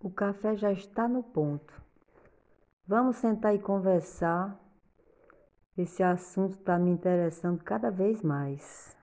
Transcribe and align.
O 0.00 0.10
café 0.10 0.56
já 0.56 0.72
está 0.72 1.08
no 1.08 1.22
ponto. 1.22 1.72
Vamos 2.86 3.16
sentar 3.16 3.54
e 3.54 3.58
conversar. 3.58 4.58
Esse 5.76 6.02
assunto 6.02 6.54
está 6.54 6.78
me 6.78 6.90
interessando 6.90 7.62
cada 7.62 7.90
vez 7.90 8.22
mais. 8.22 8.96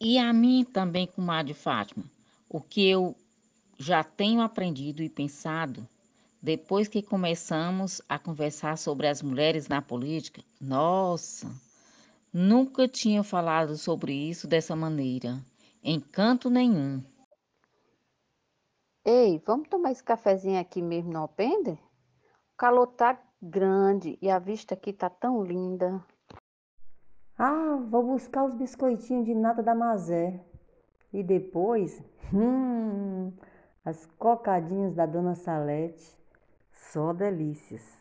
E 0.00 0.18
a 0.18 0.32
mim 0.32 0.64
também, 0.64 1.06
comadre 1.06 1.54
Fátima, 1.54 2.04
o 2.48 2.60
que 2.60 2.88
eu 2.88 3.14
já 3.78 4.04
tenho 4.04 4.40
aprendido 4.40 5.02
e 5.02 5.08
pensado 5.08 5.86
depois 6.42 6.86
que 6.86 7.02
começamos 7.02 8.00
a 8.08 8.18
conversar 8.18 8.78
sobre 8.78 9.08
as 9.08 9.20
mulheres 9.20 9.68
na 9.68 9.82
política, 9.82 10.42
nossa, 10.60 11.50
nunca 12.32 12.86
tinha 12.86 13.24
falado 13.24 13.76
sobre 13.76 14.12
isso 14.12 14.46
dessa 14.46 14.76
maneira, 14.76 15.40
em 15.82 15.98
canto 15.98 16.48
nenhum. 16.48 17.02
Ei, 19.08 19.40
vamos 19.46 19.68
tomar 19.68 19.92
esse 19.92 20.02
cafezinho 20.02 20.60
aqui 20.60 20.82
mesmo 20.82 21.12
no 21.12 21.20
Alpendre? 21.20 21.74
O 21.74 22.56
calor 22.56 22.88
tá 22.88 23.16
grande 23.40 24.18
e 24.20 24.28
a 24.28 24.40
vista 24.40 24.74
aqui 24.74 24.92
tá 24.92 25.08
tão 25.08 25.44
linda. 25.44 26.04
Ah, 27.38 27.78
vou 27.88 28.02
buscar 28.02 28.44
os 28.44 28.54
biscoitinhos 28.56 29.24
de 29.24 29.32
nata 29.32 29.62
da 29.62 29.76
Mazé. 29.76 30.44
E 31.12 31.22
depois, 31.22 32.02
hum, 32.34 33.32
as 33.84 34.06
cocadinhas 34.18 34.96
da 34.96 35.06
Dona 35.06 35.36
Salete. 35.36 36.12
Só 36.72 37.12
delícias. 37.12 37.96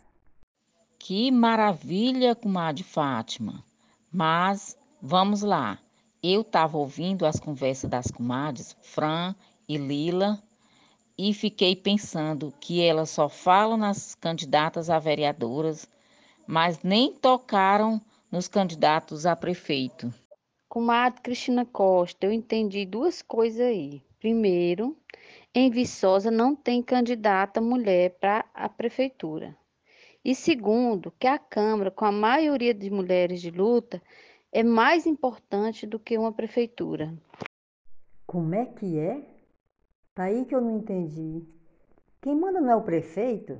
Que 0.98 1.30
maravilha, 1.30 2.34
comadre 2.34 2.84
Fátima. 2.84 3.64
Mas 4.12 4.76
vamos 5.00 5.44
lá. 5.44 5.78
Eu 6.24 6.42
estava 6.42 6.80
ouvindo 6.80 7.28
as 7.28 7.40
conversas 7.40 7.92
das 7.92 8.10
comadres 8.10 8.76
Fran 8.82 9.36
e 9.70 9.78
Lila 9.78 10.42
e 11.18 11.34
fiquei 11.34 11.76
pensando 11.76 12.54
que 12.60 12.82
elas 12.82 13.10
só 13.10 13.30
falam 13.30 13.78
nas 13.78 14.16
candidatas 14.16 14.90
a 14.90 15.00
vereadoras, 15.00 15.88
mas 16.46 16.84
nem 16.84 17.14
tocaram 17.14 18.02
nos 18.32 18.48
candidatos 18.48 19.26
a 19.26 19.36
prefeito. 19.36 20.14
Comadre 20.68 21.22
Cristina 21.22 21.66
Costa, 21.66 22.26
eu 22.26 22.32
entendi 22.32 22.86
duas 22.86 23.22
coisas 23.22 23.62
aí. 23.62 24.02
Primeiro, 24.20 24.98
em 25.54 25.70
Viçosa 25.70 26.30
não 26.30 26.56
tem 26.56 26.82
candidata 26.82 27.62
mulher 27.62 28.18
para 28.20 28.44
a 28.54 28.68
prefeitura. 28.68 29.56
E 30.24 30.34
segundo, 30.36 31.14
que 31.20 31.28
a 31.28 31.38
Câmara, 31.38 31.92
com 31.92 32.04
a 32.04 32.12
maioria 32.12 32.74
de 32.74 32.90
mulheres 32.90 33.40
de 33.40 33.52
luta, 33.52 34.02
é 34.52 34.64
mais 34.64 35.06
importante 35.06 35.86
do 35.86 36.00
que 36.00 36.18
uma 36.18 36.34
prefeitura. 36.34 37.14
Como 38.26 38.56
é 38.56 38.66
que 38.66 38.98
é? 38.98 39.35
Tá 40.16 40.24
aí 40.24 40.46
que 40.46 40.56
eu 40.56 40.62
não 40.62 40.78
entendi. 40.78 41.44
Quem 42.22 42.34
manda 42.34 42.62
não 42.62 42.72
é 42.72 42.76
o 42.78 42.84
prefeito? 42.84 43.60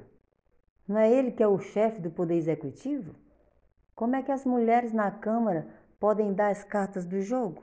Não 0.88 0.98
é 0.98 1.12
ele 1.12 1.32
que 1.32 1.44
é 1.44 1.48
o 1.48 1.60
chefe 1.60 2.00
do 2.00 2.10
Poder 2.10 2.36
Executivo? 2.36 3.14
Como 3.94 4.16
é 4.16 4.24
que 4.24 4.32
as 4.32 4.46
mulheres 4.46 4.94
na 4.94 5.12
Câmara 5.12 5.68
podem 6.00 6.34
dar 6.34 6.52
as 6.52 6.64
cartas 6.64 7.06
do 7.06 7.22
jogo? 7.22 7.62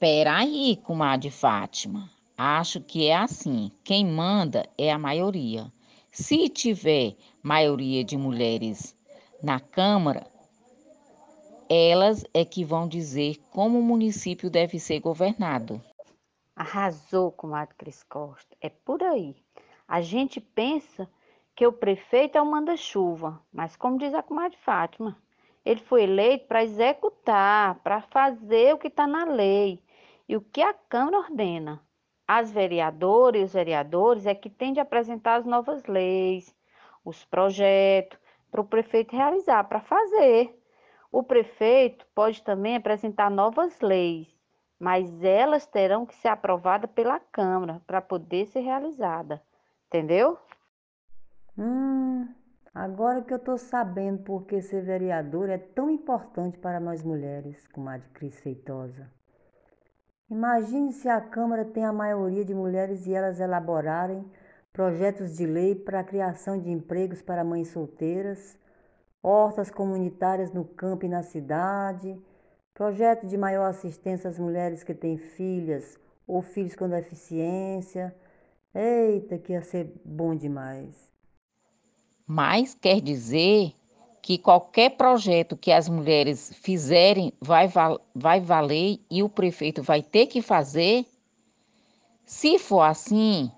Peraí, 0.00 0.76
comadre 0.82 1.30
Fátima. 1.30 2.10
Acho 2.36 2.80
que 2.80 3.06
é 3.06 3.14
assim. 3.14 3.70
Quem 3.84 4.04
manda 4.04 4.68
é 4.76 4.90
a 4.90 4.98
maioria. 4.98 5.72
Se 6.10 6.48
tiver 6.48 7.14
maioria 7.44 8.02
de 8.02 8.16
mulheres 8.16 8.92
na 9.40 9.60
Câmara, 9.60 10.26
elas 11.68 12.24
é 12.34 12.44
que 12.44 12.64
vão 12.64 12.88
dizer 12.88 13.36
como 13.52 13.78
o 13.78 13.82
município 13.84 14.50
deve 14.50 14.80
ser 14.80 14.98
governado. 14.98 15.80
Arrasou, 16.60 17.32
comadre 17.32 17.74
Cris 17.74 18.02
Costa. 18.02 18.54
É 18.60 18.68
por 18.68 19.02
aí. 19.02 19.34
A 19.88 20.02
gente 20.02 20.42
pensa 20.42 21.08
que 21.56 21.66
o 21.66 21.72
prefeito 21.72 22.36
é 22.36 22.42
o 22.42 22.44
manda-chuva, 22.44 23.40
mas 23.50 23.76
como 23.76 23.96
diz 23.96 24.12
a 24.12 24.22
comadre 24.22 24.58
Fátima, 24.58 25.16
ele 25.64 25.80
foi 25.80 26.02
eleito 26.02 26.46
para 26.48 26.62
executar, 26.62 27.76
para 27.76 28.02
fazer 28.02 28.74
o 28.74 28.78
que 28.78 28.88
está 28.88 29.06
na 29.06 29.24
lei 29.24 29.82
e 30.28 30.36
o 30.36 30.42
que 30.42 30.60
a 30.60 30.74
Câmara 30.74 31.20
ordena. 31.20 31.82
As 32.28 32.52
vereadoras 32.52 33.40
e 33.40 33.44
os 33.44 33.52
vereadores 33.54 34.26
é 34.26 34.34
que 34.34 34.50
têm 34.50 34.74
de 34.74 34.80
apresentar 34.80 35.36
as 35.36 35.46
novas 35.46 35.86
leis, 35.86 36.54
os 37.02 37.24
projetos, 37.24 38.18
para 38.50 38.60
o 38.60 38.66
prefeito 38.66 39.16
realizar, 39.16 39.64
para 39.64 39.80
fazer. 39.80 40.54
O 41.10 41.22
prefeito 41.22 42.06
pode 42.14 42.42
também 42.42 42.76
apresentar 42.76 43.30
novas 43.30 43.80
leis, 43.80 44.28
mas 44.80 45.22
elas 45.22 45.66
terão 45.66 46.06
que 46.06 46.14
ser 46.14 46.28
aprovadas 46.28 46.90
pela 46.92 47.20
Câmara 47.20 47.82
para 47.86 48.00
poder 48.00 48.46
ser 48.46 48.60
realizada. 48.60 49.42
Entendeu? 49.86 50.38
Hum, 51.58 52.26
agora 52.74 53.20
que 53.20 53.34
eu 53.34 53.36
estou 53.36 53.58
sabendo 53.58 54.22
por 54.22 54.46
que 54.46 54.62
ser 54.62 54.82
vereador 54.82 55.50
é 55.50 55.58
tão 55.58 55.90
importante 55.90 56.56
para 56.56 56.80
nós 56.80 57.02
mulheres, 57.02 57.68
comadre 57.68 58.08
Cris 58.14 58.40
Feitosa. 58.40 59.06
Imagine 60.30 60.92
se 60.92 61.08
a 61.08 61.20
Câmara 61.20 61.64
tem 61.64 61.84
a 61.84 61.92
maioria 61.92 62.44
de 62.44 62.54
mulheres 62.54 63.06
e 63.06 63.12
elas 63.12 63.38
elaborarem 63.38 64.24
projetos 64.72 65.36
de 65.36 65.44
lei 65.44 65.74
para 65.74 66.00
a 66.00 66.04
criação 66.04 66.58
de 66.58 66.70
empregos 66.70 67.20
para 67.20 67.44
mães 67.44 67.68
solteiras, 67.68 68.56
hortas 69.22 69.70
comunitárias 69.70 70.52
no 70.52 70.64
campo 70.64 71.04
e 71.04 71.08
na 71.08 71.22
cidade, 71.22 72.18
Projeto 72.74 73.26
de 73.26 73.36
maior 73.36 73.66
assistência 73.66 74.30
às 74.30 74.38
mulheres 74.38 74.82
que 74.82 74.94
têm 74.94 75.18
filhas 75.18 75.98
ou 76.26 76.40
filhos 76.42 76.74
com 76.74 76.88
deficiência. 76.88 78.14
Eita, 78.74 79.38
que 79.38 79.52
ia 79.52 79.62
ser 79.62 79.92
bom 80.04 80.34
demais. 80.34 81.10
Mas 82.26 82.74
quer 82.74 83.00
dizer 83.00 83.72
que 84.22 84.38
qualquer 84.38 84.90
projeto 84.90 85.56
que 85.56 85.72
as 85.72 85.88
mulheres 85.88 86.54
fizerem 86.54 87.32
vai, 87.40 87.66
val 87.66 88.00
vai 88.14 88.40
valer 88.40 89.00
e 89.10 89.22
o 89.22 89.28
prefeito 89.28 89.82
vai 89.82 90.02
ter 90.02 90.26
que 90.26 90.40
fazer? 90.40 91.04
Se 92.24 92.58
for 92.58 92.82
assim, 92.82 93.50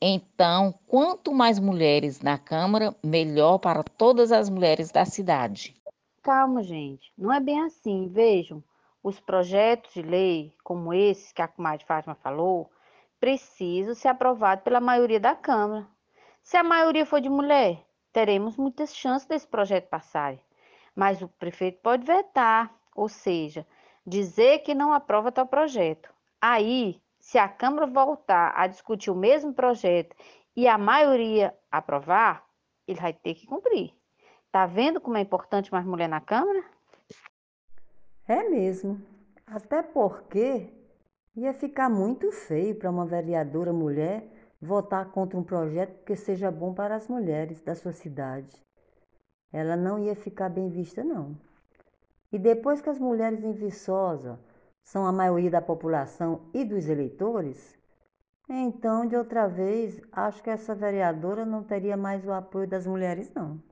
então 0.00 0.74
quanto 0.86 1.32
mais 1.32 1.58
mulheres 1.58 2.20
na 2.20 2.36
Câmara, 2.36 2.94
melhor 3.02 3.58
para 3.58 3.82
todas 3.82 4.32
as 4.32 4.50
mulheres 4.50 4.90
da 4.90 5.06
cidade. 5.06 5.74
Calma, 6.22 6.62
gente, 6.62 7.12
não 7.18 7.32
é 7.32 7.40
bem 7.40 7.60
assim. 7.62 8.08
Vejam, 8.08 8.62
os 9.02 9.18
projetos 9.18 9.92
de 9.92 10.02
lei, 10.02 10.54
como 10.62 10.94
esses 10.94 11.32
que 11.32 11.42
a 11.42 11.48
comadre 11.48 11.84
Fátima 11.84 12.14
falou, 12.14 12.70
precisam 13.18 13.92
ser 13.92 14.06
aprovados 14.06 14.62
pela 14.62 14.80
maioria 14.80 15.18
da 15.18 15.34
Câmara. 15.34 15.84
Se 16.40 16.56
a 16.56 16.62
maioria 16.62 17.04
for 17.04 17.20
de 17.20 17.28
mulher, 17.28 17.84
teremos 18.12 18.56
muitas 18.56 18.94
chances 18.94 19.26
desse 19.26 19.48
projeto 19.48 19.88
passar. 19.88 20.38
Mas 20.94 21.20
o 21.22 21.28
prefeito 21.28 21.80
pode 21.82 22.04
vetar, 22.04 22.72
ou 22.94 23.08
seja, 23.08 23.66
dizer 24.06 24.60
que 24.60 24.74
não 24.74 24.92
aprova 24.92 25.32
tal 25.32 25.46
projeto. 25.46 26.08
Aí, 26.40 27.02
se 27.18 27.36
a 27.36 27.48
Câmara 27.48 27.86
voltar 27.86 28.52
a 28.56 28.68
discutir 28.68 29.10
o 29.10 29.16
mesmo 29.16 29.52
projeto 29.52 30.14
e 30.54 30.68
a 30.68 30.78
maioria 30.78 31.52
aprovar, 31.68 32.46
ele 32.86 33.00
vai 33.00 33.12
ter 33.12 33.34
que 33.34 33.44
cumprir. 33.46 33.92
Tá 34.52 34.66
vendo 34.66 35.00
como 35.00 35.16
é 35.16 35.22
importante 35.22 35.72
mais 35.72 35.86
mulher 35.86 36.10
na 36.10 36.20
Câmara? 36.20 36.62
É 38.28 38.46
mesmo. 38.50 39.00
Até 39.46 39.82
porque 39.82 40.68
ia 41.34 41.54
ficar 41.54 41.88
muito 41.88 42.30
feio 42.30 42.74
para 42.74 42.90
uma 42.90 43.06
vereadora 43.06 43.72
mulher 43.72 44.28
votar 44.60 45.10
contra 45.10 45.38
um 45.38 45.42
projeto 45.42 46.04
que 46.04 46.14
seja 46.14 46.50
bom 46.50 46.74
para 46.74 46.94
as 46.94 47.08
mulheres 47.08 47.62
da 47.62 47.74
sua 47.74 47.92
cidade. 47.92 48.62
Ela 49.50 49.74
não 49.74 49.98
ia 49.98 50.14
ficar 50.14 50.50
bem 50.50 50.68
vista, 50.68 51.02
não. 51.02 51.34
E 52.30 52.38
depois 52.38 52.82
que 52.82 52.90
as 52.90 52.98
mulheres 52.98 53.42
em 53.42 53.52
Viçosa 53.52 54.38
são 54.82 55.06
a 55.06 55.12
maioria 55.12 55.50
da 55.50 55.62
população 55.62 56.42
e 56.52 56.62
dos 56.62 56.90
eleitores, 56.90 57.74
então, 58.46 59.06
de 59.06 59.16
outra 59.16 59.46
vez, 59.46 59.98
acho 60.12 60.42
que 60.42 60.50
essa 60.50 60.74
vereadora 60.74 61.46
não 61.46 61.62
teria 61.62 61.96
mais 61.96 62.26
o 62.26 62.32
apoio 62.32 62.68
das 62.68 62.86
mulheres, 62.86 63.32
não. 63.32 63.71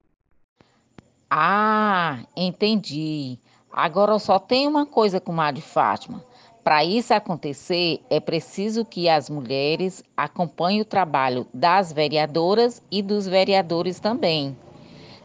Ah, 1.32 2.18
entendi. 2.36 3.38
Agora 3.72 4.18
só 4.18 4.40
tenho 4.40 4.68
uma 4.68 4.84
coisa 4.84 5.20
com 5.20 5.32
de 5.52 5.62
Fátima. 5.62 6.24
Para 6.64 6.84
isso 6.84 7.14
acontecer, 7.14 8.00
é 8.10 8.18
preciso 8.18 8.84
que 8.84 9.08
as 9.08 9.30
mulheres 9.30 10.02
acompanhem 10.16 10.80
o 10.80 10.84
trabalho 10.84 11.46
das 11.54 11.92
vereadoras 11.92 12.82
e 12.90 13.00
dos 13.00 13.28
vereadores 13.28 14.00
também. 14.00 14.56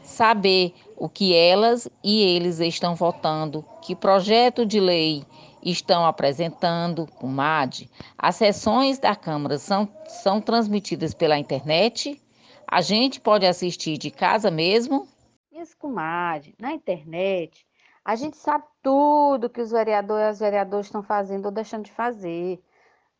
Saber 0.00 0.72
o 0.96 1.08
que 1.08 1.34
elas 1.34 1.88
e 2.04 2.22
eles 2.22 2.60
estão 2.60 2.94
votando, 2.94 3.64
que 3.82 3.96
projeto 3.96 4.64
de 4.64 4.78
lei 4.78 5.24
estão 5.60 6.06
apresentando, 6.06 7.08
comadre. 7.16 7.90
As 8.16 8.36
sessões 8.36 9.00
da 9.00 9.16
Câmara 9.16 9.58
são, 9.58 9.88
são 10.06 10.40
transmitidas 10.40 11.12
pela 11.12 11.36
internet. 11.36 12.22
A 12.64 12.80
gente 12.80 13.20
pode 13.20 13.44
assistir 13.44 13.98
de 13.98 14.12
casa 14.12 14.52
mesmo 14.52 15.08
minhas 15.66 15.74
comadres, 15.74 16.54
na 16.58 16.72
internet, 16.72 17.66
a 18.04 18.14
gente 18.14 18.36
sabe 18.36 18.64
tudo 18.82 19.50
que 19.50 19.60
os 19.60 19.72
vereadores 19.72 20.24
e 20.24 20.28
as 20.28 20.40
vereadoras 20.40 20.86
estão 20.86 21.02
fazendo 21.02 21.46
ou 21.46 21.50
deixando 21.50 21.84
de 21.84 21.92
fazer. 21.92 22.62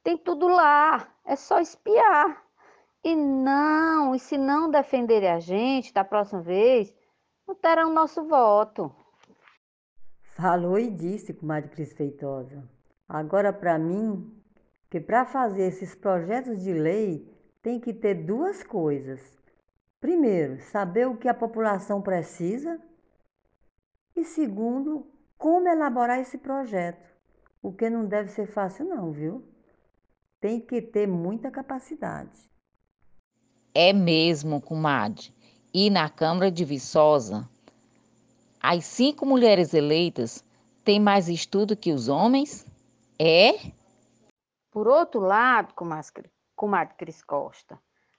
Tem 0.03 0.17
tudo 0.17 0.47
lá, 0.47 1.09
é 1.25 1.35
só 1.35 1.61
espiar. 1.61 2.45
E 3.03 3.15
não, 3.15 4.15
e 4.15 4.19
se 4.19 4.39
não 4.39 4.71
defenderem 4.71 5.31
a 5.31 5.41
gente 5.41 5.93
da 5.93 6.05
próxima 6.05 6.41
vez, 6.41 6.95
não 7.47 7.55
terão 7.55 7.93
nosso 7.93 8.25
voto. 8.25 8.95
Falou 10.37 10.79
e 10.79 10.91
disse, 10.91 11.35
comadre 11.35 11.71
Cris 11.71 11.93
Feitosa. 11.93 12.63
Agora, 13.09 13.53
para 13.53 13.79
mim, 13.79 14.33
que 14.91 15.01
para 15.01 15.25
fazer 15.25 15.67
esses 15.67 15.95
projetos 15.95 16.63
de 16.63 16.73
lei 16.73 17.33
tem 17.63 17.81
que 17.81 17.93
ter 17.93 18.15
duas 18.15 18.63
coisas. 18.63 19.37
Primeiro, 20.01 20.61
saber 20.61 21.07
o 21.07 21.17
que 21.17 21.29
a 21.29 21.35
população 21.35 22.03
precisa. 22.03 22.81
E 24.15 24.25
segundo, 24.25 25.07
como 25.39 25.69
elaborar 25.69 26.19
esse 26.21 26.39
projeto. 26.39 27.07
O 27.63 27.73
que 27.73 27.91
não 27.91 28.07
deve 28.07 28.31
ser 28.31 28.47
fácil, 28.47 28.85
não, 28.85 29.13
viu? 29.13 29.45
Tem 30.41 30.61
que 30.61 30.81
ter 30.81 31.07
muita 31.07 31.51
capacidade. 31.51 32.51
É 33.75 33.93
mesmo, 33.93 34.61
comadre. 34.61 35.35
E 35.75 35.91
na 35.91 36.09
Câmara 36.09 36.51
de 36.51 36.65
Viçosa, 36.65 37.49
as 38.61 38.85
cinco 38.85 39.27
mulheres 39.27 39.75
eleitas 39.75 40.45
têm 40.85 41.01
mais 41.01 41.29
estudo 41.29 41.77
que 41.77 41.93
os 41.93 42.09
homens? 42.09 42.65
É? 43.19 43.73
Por 44.71 44.87
outro 44.87 45.21
lado, 45.21 45.75
comadre 46.55 46.95
Cris 46.97 47.23
Costa, 47.23 47.79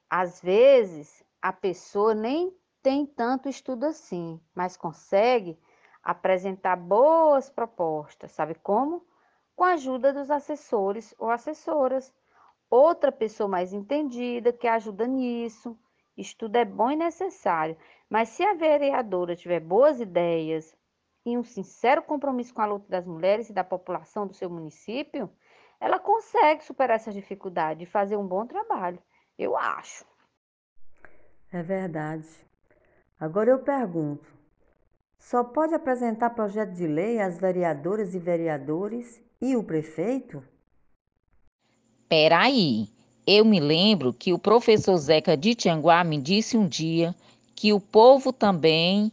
às 0.10 0.42
vezes 0.42 1.24
a 1.42 1.54
pessoa 1.54 2.14
nem 2.14 2.56
tem 2.82 3.06
tanto 3.06 3.50
estudo 3.50 3.86
assim, 3.86 4.40
mas 4.56 4.78
consegue 4.78 5.60
apresentar 6.04 6.76
boas 6.76 7.50
propostas, 7.50 8.32
sabe 8.32 8.56
como? 8.56 9.06
Com 9.56 9.64
a 9.64 9.74
ajuda 9.74 10.14
dos 10.14 10.32
assessores 10.32 11.14
ou 11.18 11.30
assessoras. 11.30 12.14
Outra 12.70 13.12
pessoa 13.12 13.48
mais 13.48 13.74
entendida 13.74 14.54
que 14.54 14.68
ajuda 14.68 15.06
nisso. 15.06 15.78
Estudo 16.16 16.56
é 16.56 16.66
bom 16.66 16.90
e 16.90 16.96
necessário, 16.96 17.78
mas 18.10 18.30
se 18.30 18.44
a 18.44 18.54
vereadora 18.54 19.36
tiver 19.36 19.60
boas 19.60 20.00
ideias 20.00 20.76
e 21.26 21.38
um 21.38 21.44
sincero 21.44 22.02
compromisso 22.02 22.54
com 22.54 22.62
a 22.62 22.66
luta 22.66 22.88
das 22.90 23.06
mulheres 23.06 23.50
e 23.50 23.54
da 23.54 23.64
população 23.64 24.26
do 24.26 24.34
seu 24.34 24.50
município, 24.50 25.30
ela 25.80 26.00
consegue 26.00 26.64
superar 26.64 26.96
essas 26.96 27.14
dificuldades 27.14 27.88
e 27.88 27.92
fazer 27.92 28.16
um 28.16 28.26
bom 28.26 28.48
trabalho. 28.48 29.00
Eu 29.38 29.56
acho. 29.56 30.06
É 31.52 31.64
verdade. 31.64 32.28
Agora 33.20 33.50
eu 33.50 33.60
pergunto: 33.60 34.28
só 35.18 35.44
pode 35.44 35.74
apresentar 35.74 36.32
projeto 36.32 36.74
de 36.74 36.86
lei 36.86 37.20
as 37.20 37.40
vereadoras 37.40 38.14
e 38.14 38.20
vereadores 38.20 39.22
e 39.42 39.56
o 39.56 39.64
prefeito? 39.64 40.44
Peraí, 42.10 42.90
eu 43.26 43.46
me 43.46 43.60
lembro 43.60 44.14
que 44.14 44.34
o 44.34 44.40
professor 44.40 44.98
Zeca 44.98 45.38
de 45.38 45.56
Tianguá 45.56 46.04
me 46.04 46.18
disse 46.18 46.58
um 46.58 46.68
dia 46.68 47.16
que 47.56 47.74
o 47.74 47.80
povo 47.80 48.32
também 48.32 49.12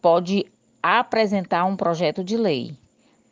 pode 0.00 0.46
apresentar 0.82 1.64
um 1.64 1.76
projeto 1.76 2.24
de 2.24 2.36
lei. 2.36 2.76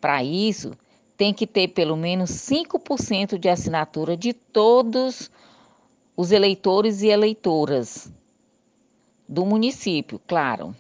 Para 0.01 0.23
isso, 0.23 0.73
tem 1.17 1.33
que 1.33 1.47
ter 1.47 1.69
pelo 1.69 1.97
menos 1.97 2.31
5% 2.31 3.39
de 3.39 3.49
assinatura 3.49 4.17
de 4.17 4.33
todos 4.33 5.31
os 6.17 6.33
eleitores 6.33 7.03
e 7.03 7.09
eleitoras 7.09 8.11
do 9.33 9.47
município, 9.47 10.19
claro. 10.19 10.77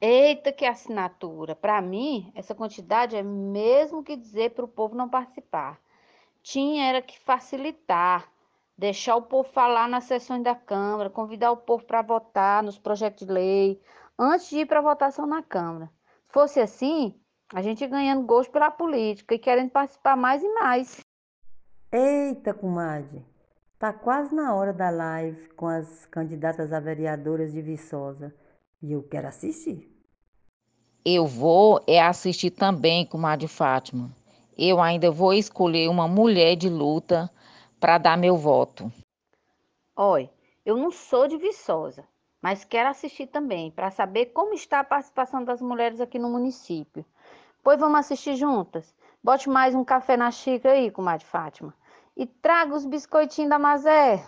Eita, 0.00 0.50
que 0.50 0.64
assinatura! 0.64 1.54
Para 1.54 1.80
mim, 1.82 2.32
essa 2.34 2.54
quantidade 2.54 3.14
é 3.14 3.22
mesmo 3.22 4.02
que 4.02 4.16
dizer 4.16 4.52
para 4.52 4.64
o 4.64 4.68
povo 4.68 4.94
não 4.94 5.08
participar. 5.08 5.78
Tinha 6.42 6.86
era 6.86 7.02
que 7.02 7.18
facilitar 7.18 8.30
deixar 8.78 9.16
o 9.16 9.22
povo 9.22 9.48
falar 9.50 9.88
nas 9.88 10.04
sessões 10.04 10.42
da 10.42 10.54
Câmara, 10.54 11.10
convidar 11.10 11.50
o 11.50 11.56
povo 11.56 11.84
para 11.84 12.02
votar 12.02 12.62
nos 12.62 12.78
projetos 12.78 13.26
de 13.26 13.32
lei, 13.32 13.80
antes 14.18 14.48
de 14.48 14.60
ir 14.60 14.66
para 14.66 14.78
a 14.78 14.82
votação 14.82 15.26
na 15.26 15.42
Câmara. 15.42 15.90
Se 16.26 16.32
fosse 16.32 16.60
assim, 16.60 17.14
a 17.52 17.62
gente 17.62 17.86
ganhando 17.86 18.26
gosto 18.26 18.50
pela 18.50 18.70
política 18.70 19.34
e 19.34 19.38
querendo 19.38 19.70
participar 19.70 20.16
mais 20.16 20.42
e 20.42 20.48
mais. 20.54 21.00
Eita, 21.92 22.52
comadre, 22.52 23.24
tá 23.78 23.92
quase 23.92 24.34
na 24.34 24.54
hora 24.54 24.72
da 24.72 24.90
live 24.90 25.48
com 25.50 25.66
as 25.66 26.06
candidatas 26.06 26.72
a 26.72 26.80
vereadoras 26.80 27.52
de 27.52 27.60
Viçosa 27.60 28.34
e 28.82 28.92
eu 28.92 29.02
quero 29.02 29.28
assistir. 29.28 29.92
Eu 31.04 31.26
vou 31.26 31.80
é 31.86 32.02
assistir 32.02 32.50
também, 32.50 33.06
comadre 33.06 33.46
Fátima. 33.46 34.10
Eu 34.58 34.80
ainda 34.80 35.10
vou 35.10 35.32
escolher 35.32 35.88
uma 35.88 36.08
mulher 36.08 36.56
de 36.56 36.68
luta 36.68 37.30
para 37.78 37.98
dar 37.98 38.16
meu 38.16 38.36
voto. 38.36 38.90
Olha, 39.94 40.30
eu 40.64 40.76
não 40.76 40.90
sou 40.90 41.28
de 41.28 41.36
Viçosa, 41.36 42.04
mas 42.42 42.64
quero 42.64 42.88
assistir 42.88 43.26
também 43.26 43.70
para 43.70 43.90
saber 43.90 44.26
como 44.26 44.54
está 44.54 44.80
a 44.80 44.84
participação 44.84 45.44
das 45.44 45.60
mulheres 45.60 46.00
aqui 46.00 46.18
no 46.18 46.30
município. 46.30 47.04
Pois 47.62 47.78
vamos 47.78 48.00
assistir 48.00 48.34
juntas? 48.36 48.94
Bote 49.22 49.48
mais 49.48 49.74
um 49.74 49.84
café 49.84 50.16
na 50.16 50.30
xícara 50.30 50.74
aí, 50.74 50.90
comadre 50.90 51.26
Fátima 51.26 51.74
e 52.16 52.26
traga 52.26 52.74
os 52.74 52.86
biscoitinhos 52.86 53.50
da 53.50 53.58
Mazé. 53.58 54.24